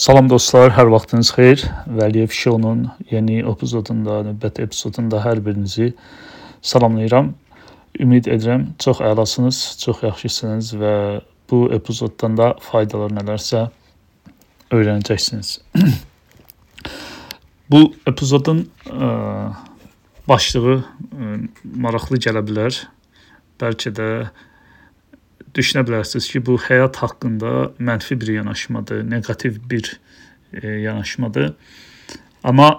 [0.00, 1.62] Salam dostlar, hər vaxtınız xeyir.
[1.92, 5.90] Vəliyev Show-nun yeni epizodunda, növbəti epizodunda hər birinizi
[6.64, 7.28] salamlayıram.
[8.00, 10.94] Ümid edirəm çox əlasınız, çox yaxşısınız və
[11.52, 13.66] bu epizoddan da faydalar nələrsə
[14.72, 15.52] öyrənəcəksiniz.
[17.74, 19.10] bu epizodun ə,
[20.32, 21.34] başlığı ə,
[21.76, 22.86] maraqlı gələ bilər.
[23.60, 24.08] Bəlkə də
[25.54, 30.00] düşünə bilərsiniz ki, bu həyat haqqında mənfi bir yanaşmadır, neqativ bir
[30.52, 31.54] e, yanaşmadır.
[32.44, 32.70] Amma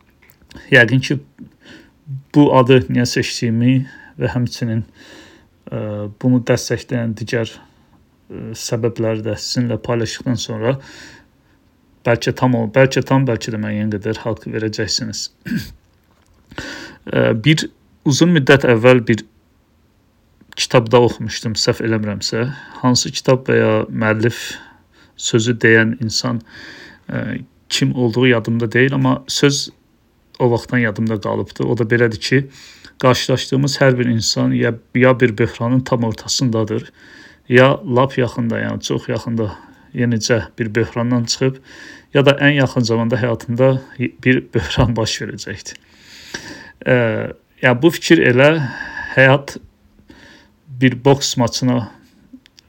[0.76, 1.18] yəqin ki,
[2.34, 3.74] bu adı niyə seçdiyimi
[4.20, 5.78] və həmçinin e,
[6.22, 10.76] bunu dəstəkləyən digər e, səbəbləri də sizinlə paylaşdıqdan sonra
[12.04, 15.26] bəlkə tam ol, bəlkə tam, bəlkə də müəyyən qədər haqq verəcəksiniz.
[17.14, 17.68] e, bir
[18.04, 19.24] uzun müddət əvvəl bir
[20.56, 22.46] kitabda oxumuşdum, səhv eləmirəmsə.
[22.82, 24.40] Hansı kitab və ya müəllif
[25.16, 26.40] sözü deyən insan
[27.08, 29.68] ə, e, kim olduğu yadımda deyil, amma söz
[30.38, 31.64] o vaxtdan yadımda qalıbdı.
[31.64, 32.40] O da belədir ki,
[33.02, 36.92] qarşılaşdığımız hər bir insan ya, ya bir böhranın tam ortasındadır,
[37.48, 39.50] ya lap yaxında, yəni çox yaxında
[39.94, 41.58] yenicə bir böhrandan çıxıb,
[42.14, 45.78] ya da ən yaxın zamanda həyatında bir böhran baş verəcəkdir.
[46.86, 46.96] Ə,
[47.62, 48.50] yəni bu fikir elə
[49.14, 49.56] həyat
[50.80, 51.90] bir boks maçına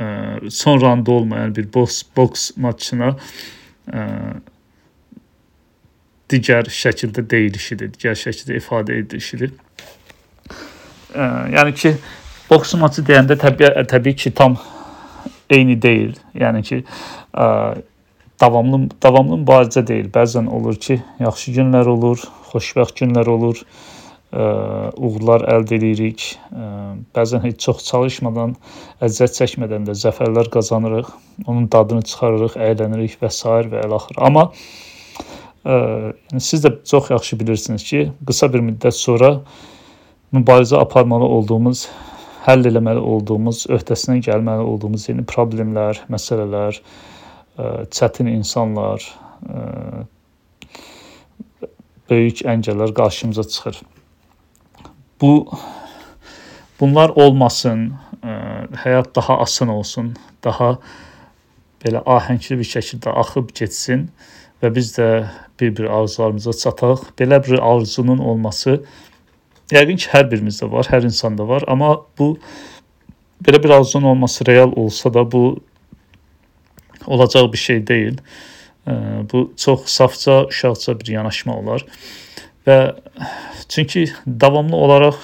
[0.00, 0.04] e,
[0.50, 3.16] son randa olmayan bir boks boks maçına
[3.92, 3.98] e,
[6.30, 9.52] digər şəkildə deyilişidir, digər şəkildə ifadə edilişidir.
[11.14, 11.22] E,
[11.56, 11.94] yəni ki,
[12.50, 14.58] boks maçı deyəndə təbii təbii ki, tam
[15.50, 16.14] eyni deyil.
[16.38, 16.82] Yəni ki,
[17.34, 17.46] ə,
[18.40, 20.10] davamlı davamlı mübarizə deyil.
[20.14, 23.64] Bəzən olur ki, yaxşı günlər olur, xoşbəxt günlər olur
[24.32, 26.22] uğurlar əldə edirik.
[27.16, 28.54] Bəzən heç çox çalışmadan,
[29.02, 31.10] əziyyət çəkmədən də zəfərlər qazanırıq.
[31.46, 33.42] Onun dadını çıxarırıq, əylənirik və s.
[33.72, 34.20] və əlaxır.
[34.22, 34.50] Amma
[35.64, 35.74] ə,
[36.30, 39.32] yəni siz də çox yaxşı bilirsiniz ki, qısa bir müddət sonra
[40.32, 41.88] mübarizə aparmalı olduğumuz,
[42.46, 46.78] həll eləməli olduğumuz, öhdəsindən gəlməli olduğumuz yeni problemlər, məsələlər,
[47.58, 49.02] ə, çətin insanlar,
[49.42, 50.04] ə,
[52.10, 53.82] böyük əngəllər qarşımıza çıxır
[55.20, 55.48] bu
[56.80, 57.90] bunlar olmasın,
[58.22, 58.34] ə,
[58.84, 60.14] həyat daha asan olsun,
[60.44, 60.76] daha
[61.84, 64.08] belə ahəngli bir şəkildə axıb getsin
[64.62, 65.08] və biz də
[65.60, 67.04] bir-bir arzularımıza çataq.
[67.20, 68.80] Belə bir arzunun olması
[69.72, 72.34] yəqin ki, hər birimizdə var, hər insanda var, amma bu
[73.44, 75.60] belə bir arzunun olması real olsa da bu
[77.06, 78.18] olacaq bir şey deyil.
[79.32, 81.84] Bu çox safca, uşaqca bir yanaşma olar
[82.70, 82.78] və
[83.68, 85.18] çünki davamlı olaraq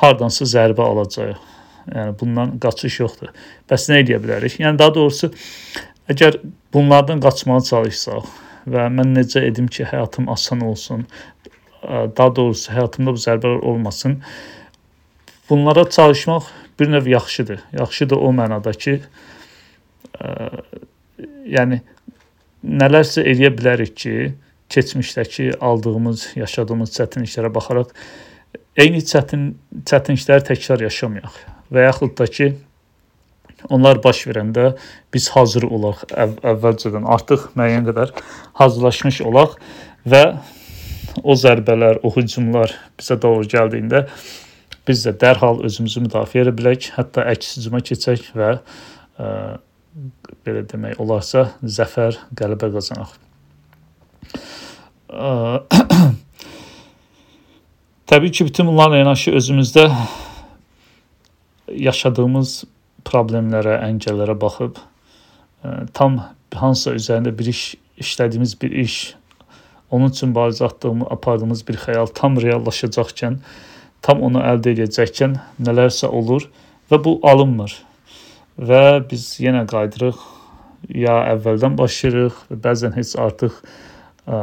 [0.00, 1.48] hardansa zərbə alacağıq.
[1.90, 3.32] Yəni bundan qaçış yoxdur.
[3.68, 4.58] Bəs nə edə bilərik?
[4.60, 5.30] Yəni daha doğrusu
[6.12, 6.38] əgər
[6.74, 8.28] bunlardan qaçmağa çalışsaq
[8.70, 11.06] və mən necə edim ki, həyatım asan olsun,
[11.82, 14.20] daha doğrusu həyatımda bu zərbələr olmasın.
[15.50, 17.60] Bunlara çalışmaq bir növ yaxşıdır.
[17.80, 19.00] Yaxşıdır o mənada ki,
[20.20, 20.50] ə,
[21.56, 21.80] yəni
[22.64, 24.14] nələrsə eləyə bilərik ki,
[24.70, 27.94] keçmişdəki aldığımız, yaşadığımız çətinliklərə baxaraq
[28.78, 29.52] eyni çətin
[29.88, 31.38] çətinlikləri təkrar yaşamayaq
[31.74, 32.52] və yaxud da ki
[33.68, 34.70] onlar baş verəndə
[35.14, 38.14] biz hazır olaq əv əvvəlcədən artıq müəyyən qədər
[38.62, 39.58] hazırlaşmış olaq
[40.08, 40.24] və
[41.22, 44.06] o zərbələr, o hücumlar bizə doğru gəldiyində
[44.88, 49.32] biz də dərhal özümüzü müdafiə edə bilək, hətta əks hücuma keçək və ə,
[50.46, 53.29] belə demək olarsa zəfər, qələbə qazanaq.
[58.06, 59.90] Təbii ki, bütün bunlarla yanaşı özümüzdə
[61.74, 62.64] yaşadığımız
[63.06, 64.78] problemlərə, əngəllərə baxıb
[65.98, 66.20] tam
[66.54, 69.14] hansısa üzərində bir iş işlədiyimiz bir iş,
[69.90, 73.38] onun üçün mübarizə atdığımız, apardığımız bir xəyal tam reallaşacaqkən,
[74.02, 76.46] tam onu əldə edəcəkkən nələrsə olur
[76.90, 77.74] və bu alınmır.
[78.56, 80.22] Və biz yenə qayıdırıq
[81.02, 83.58] ya əvvəldən başlayırıq, bəzən heç artıq
[84.26, 84.38] ə,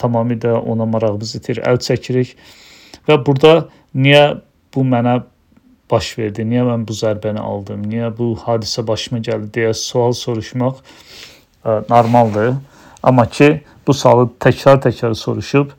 [0.00, 2.34] tamamilə ona marağımız itir, əl çəkirik
[3.08, 4.38] və burada niyə
[4.74, 5.20] bu mənə
[5.90, 10.80] baş verdi, niyə mən bu zərbəni aldım, niyə bu hadisə başıma gəldi deyə sual soruşmaq
[10.82, 12.56] ə, normaldır.
[13.06, 15.70] Amma ki, bu sualı təkrar-təkrar soruşub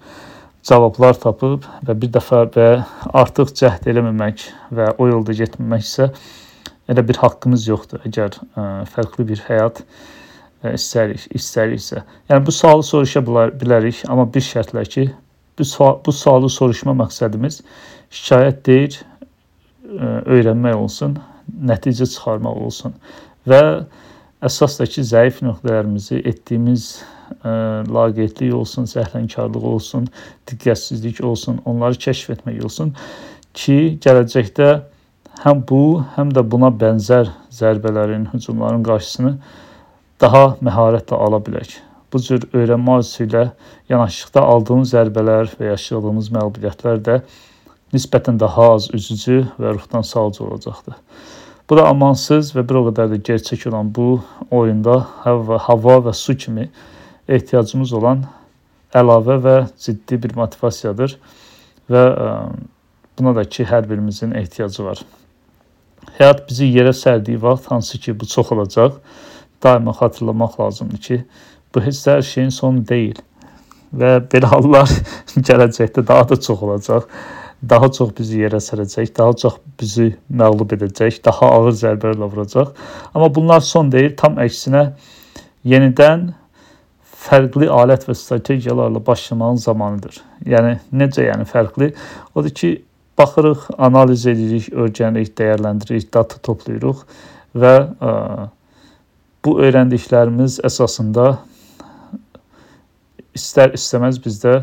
[0.68, 2.68] cavablar tapıb və bir dəfə və
[3.16, 6.10] artıq cəhd eləməmək və o yolda getməmək isə
[6.88, 8.04] elə bir haqqımız yoxdur.
[8.08, 9.84] Əgər ə, fərqli bir həyat
[10.66, 12.04] istərik, istəriksə.
[12.30, 15.08] Yəni bu sualı soruşa bilərik, amma bir şərtlə ki,
[15.60, 17.62] bu sual, bu sualı soruşma məqsədimiz
[18.14, 18.98] şikayət deyil,
[20.26, 21.16] öyrənmək olsun,
[21.48, 22.98] nəticə çıxarmaq olsun
[23.48, 23.62] və
[24.38, 26.84] Əsas da ki, zəif nöqtələrimizi etdiyimiz
[27.42, 27.54] ə,
[27.90, 30.04] laqeydlik olsun, səhlənkarlıq olsun,
[30.46, 32.92] diqqətsizlik olsun, onları kəşf etmək olsun
[33.58, 34.68] ki, gələcəkdə
[35.42, 35.82] həm bu,
[36.20, 39.34] həm də buna bənzər zərbələrin, hücumların qarşısını
[40.22, 41.78] daha məharətlə ala bilək.
[42.14, 43.44] Bu cür öyrənmə arzusu ilə
[43.92, 47.18] yanaşlıqda aldığımız zərbələr və yaşadığımız məğlubiyyətlər də
[47.94, 50.96] nisbətən daha az üzücü və ruhdan salcı olacaqdır.
[51.70, 54.22] Bu da amansız və bir o qədər də gerçək olan bu
[54.52, 56.70] oyunda hava, hava və su kimi
[57.28, 58.24] ehtiyacımız olan
[58.96, 61.18] əlavə və ciddi bir motivasiyadır
[61.92, 62.30] və ə,
[63.20, 65.02] buna da ki, hər birimizin ehtiyacı var.
[66.18, 68.96] Həyat bizi yerə sərdiyi vaxt, hansı ki, bu çox olacaq,
[69.64, 71.24] daima xatırlamaq lazımdır ki,
[71.76, 73.18] bu heç hər şeyin sonu deyil
[73.98, 74.92] və belə hallar
[75.50, 77.10] gələcəkdə daha da çox olacaq
[77.70, 82.74] daha çox bizi yerə sərəcək, daha çox bizi məğlub edəcək, daha ağır zərbələrlə vuracaq.
[83.14, 84.92] Amma bunlar son deyil, tam əksinə
[85.68, 86.30] yenidən
[87.28, 90.20] fərqli alət və strategiyalarla başlamağın zamanıdır.
[90.46, 91.92] Yəni necə yəni fərqli?
[92.36, 92.74] Odur ki,
[93.18, 97.02] baxırıq, analiz edirik, öyrənirik, dəyərləndiririk, data toplayırıq
[97.58, 98.14] və ə,
[99.46, 101.28] bu öyrəndiklərimiz əsasında
[103.38, 104.60] istər istəməz bizdə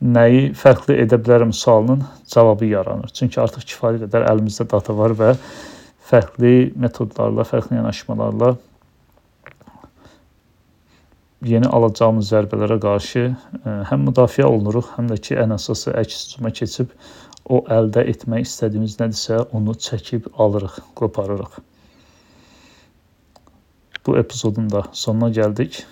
[0.00, 3.12] nəyi fərqli edə bilərəm sualının cavabı yaranır.
[3.16, 5.34] Çünki artıq kifayət qədər əlimizdə data var və
[6.10, 8.54] fərqli metodlarla, fərqli yanaşmalarla
[11.46, 13.32] yeni alacağımız zərbələrə qarşı e,
[13.88, 16.92] həm müdafiə olunuruq, həm də ki, ən əsası əks hücuma keçib
[17.48, 21.60] o əldə etmək istədiyimiz nədirsə, onu çəkib alırıq, qoparırıq.
[24.06, 25.82] Bu epizodun da sonuna gəldik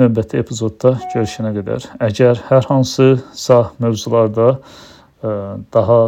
[0.00, 1.88] növbəti epizodda görüşənə qədər.
[2.04, 5.30] Əgər hər hansısa mövzularda e,
[5.72, 6.00] daha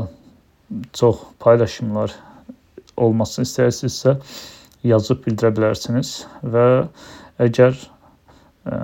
[0.96, 2.12] çox paylaşımlar
[3.00, 4.18] olmasını istəyirsinizsə,
[4.84, 6.12] yazıb bildirə bilərsiniz
[6.44, 6.66] və
[7.40, 8.82] əgər ə, e,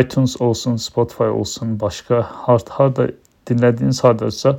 [0.00, 3.08] iTunes olsun, Spotify olsun, başqa hard harda
[3.50, 4.56] dinlədiyiniz hardasa,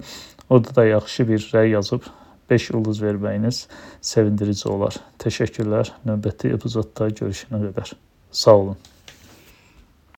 [0.50, 2.08] orada da yaxşı bir rəy yazıb
[2.52, 3.66] 5 ulduz verməyiniz
[4.04, 4.98] sevindirici olar.
[5.24, 5.94] Təşəkkürlər.
[6.08, 7.96] Növbəti epizodda görüşənə qədər.
[8.44, 8.82] Sağ olun.